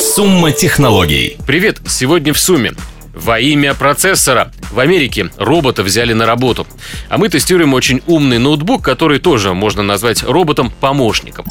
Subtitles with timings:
[0.00, 1.36] Сумма технологий.
[1.46, 1.80] Привет!
[1.86, 2.72] Сегодня в сумме.
[3.14, 6.66] Во имя процессора в Америке робота взяли на работу.
[7.08, 11.46] А мы тестируем очень умный ноутбук, который тоже можно назвать роботом-помощником.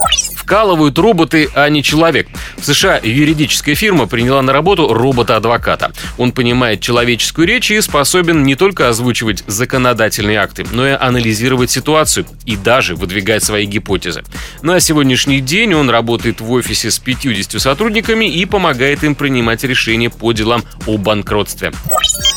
[0.52, 2.28] Вкалывают роботы, а не человек.
[2.58, 5.94] В США юридическая фирма приняла на работу робота-адвоката.
[6.18, 12.26] Он понимает человеческую речь и способен не только озвучивать законодательные акты, но и анализировать ситуацию
[12.46, 14.26] и даже выдвигать свои гипотезы.
[14.62, 20.10] На сегодняшний день он работает в офисе с 50 сотрудниками и помогает им принимать решения
[20.10, 21.72] по делам о банкротстве.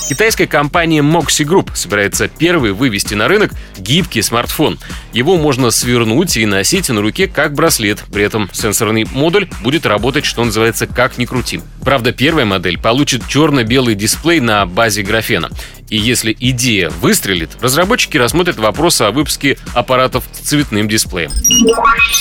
[0.09, 4.79] Китайская компания Moxie Group собирается первый вывести на рынок гибкий смартфон.
[5.15, 8.04] Его можно свернуть и носить на руке как браслет.
[8.13, 11.61] При этом сенсорный модуль будет работать, что называется, как ни крути.
[11.85, 15.51] Правда, первая модель получит черно-белый дисплей на базе графена.
[15.91, 21.31] И если идея выстрелит, разработчики рассмотрят вопрос о выпуске аппаратов с цветным дисплеем.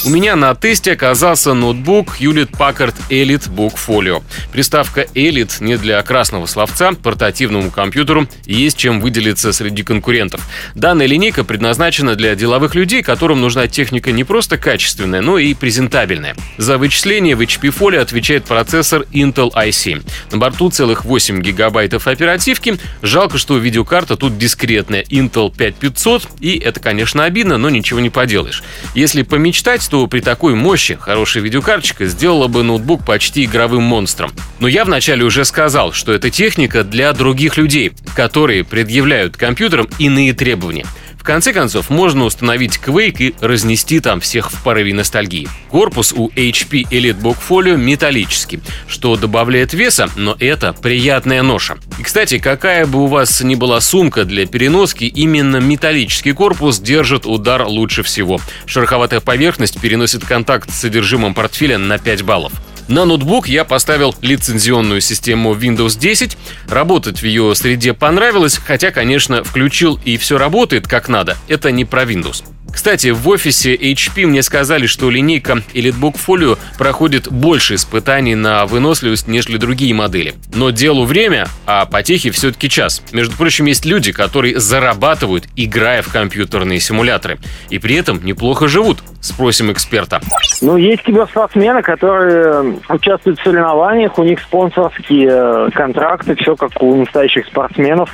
[0.05, 4.21] У меня на тесте оказался ноутбук Hewlett Packard Elite Book Folio.
[4.52, 10.41] Приставка Elite не для красного словца, портативному компьютеру есть чем выделиться среди конкурентов.
[10.76, 16.35] Данная линейка предназначена для деловых людей, которым нужна техника не просто качественная, но и презентабельная.
[16.57, 20.04] За вычисление в HP Folio отвечает процессор Intel i7.
[20.32, 22.77] На борту целых 8 гигабайтов оперативки.
[23.02, 28.63] Жалко, что видеокарта тут дискретная Intel 5500, и это, конечно, обидно, но ничего не поделаешь.
[28.93, 34.31] Если помечтать, то при такой мощи хорошая видеокарточка сделала бы ноутбук почти игровым монстром.
[34.59, 40.34] Но я вначале уже сказал, что эта техника для других людей, которые предъявляют компьютерам иные
[40.34, 40.85] требования–
[41.24, 45.48] в конце концов, можно установить Quake и разнести там всех в порыве ностальгии.
[45.70, 51.77] Корпус у HP EliteBook Folio металлический, что добавляет веса, но это приятная ноша.
[51.98, 57.26] И, кстати, какая бы у вас ни была сумка для переноски, именно металлический корпус держит
[57.26, 58.41] удар лучше всего.
[58.65, 62.52] Шероховатая поверхность переносит контакт с содержимым портфеля на 5 баллов.
[62.87, 66.38] На ноутбук я поставил лицензионную систему Windows 10.
[66.67, 71.38] Работать в ее среде понравилось, хотя, конечно, включил и все работает как надо.
[71.47, 72.44] Это не про Windows.
[72.73, 79.28] Кстати, в офисе HP мне сказали, что линейка EliteBook Folio проходит больше испытаний на выносливость,
[79.28, 80.34] нежели другие модели.
[80.53, 83.03] Но делу время, а потехи все-таки час.
[83.11, 87.38] Между прочим, есть люди, которые зарабатывают, играя в компьютерные симуляторы.
[87.69, 89.03] И при этом неплохо живут.
[89.22, 90.19] Спросим эксперта.
[90.61, 96.95] Ну, есть киберспортсмены, которые участвуют в соревнованиях, у них спонсорские э, контракты, все как у
[96.97, 98.09] настоящих спортсменов.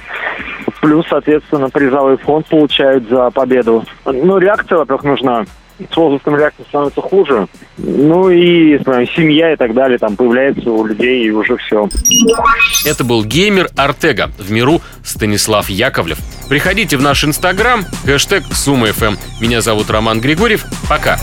[0.82, 3.84] Плюс, соответственно, призовой фонд получают за победу.
[4.06, 5.46] Ну, реакция, во-первых, нужна.
[5.92, 7.48] С возрастом реакция становится хуже.
[7.78, 11.88] Ну и знаю, семья и так далее там появляется у людей и уже все.
[12.86, 14.30] Это был геймер Артега.
[14.38, 16.20] В миру Станислав Яковлев.
[16.50, 19.16] Приходите в наш инстаграм, хэштег СуммаФМ.
[19.40, 20.66] Меня зовут Роман Григорьев.
[20.90, 21.18] Пока.